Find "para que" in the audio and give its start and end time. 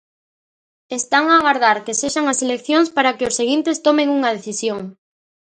2.95-3.27